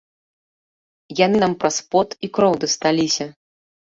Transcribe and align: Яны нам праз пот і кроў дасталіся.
Яны 1.21 1.37
нам 1.45 1.53
праз 1.65 1.77
пот 1.91 2.09
і 2.29 2.31
кроў 2.39 2.53
дасталіся. 2.65 3.25